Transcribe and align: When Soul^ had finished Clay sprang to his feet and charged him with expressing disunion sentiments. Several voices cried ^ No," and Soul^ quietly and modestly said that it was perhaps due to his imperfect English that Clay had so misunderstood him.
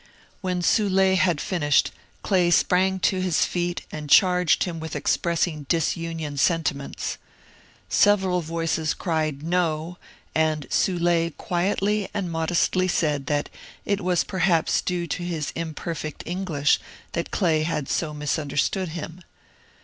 When 0.41 0.63
Soul^ 0.63 1.15
had 1.15 1.39
finished 1.39 1.91
Clay 2.23 2.49
sprang 2.49 2.97
to 3.01 3.21
his 3.21 3.45
feet 3.45 3.85
and 3.91 4.09
charged 4.09 4.63
him 4.63 4.79
with 4.79 4.95
expressing 4.95 5.67
disunion 5.69 6.37
sentiments. 6.37 7.19
Several 7.87 8.41
voices 8.41 8.95
cried 8.95 9.41
^ 9.41 9.43
No," 9.43 9.99
and 10.33 10.67
Soul^ 10.71 11.37
quietly 11.37 12.09
and 12.15 12.31
modestly 12.31 12.87
said 12.87 13.27
that 13.27 13.49
it 13.85 14.01
was 14.01 14.23
perhaps 14.23 14.81
due 14.81 15.05
to 15.05 15.21
his 15.21 15.51
imperfect 15.53 16.23
English 16.25 16.79
that 17.11 17.29
Clay 17.29 17.61
had 17.61 17.87
so 17.87 18.11
misunderstood 18.11 18.87
him. 18.89 19.21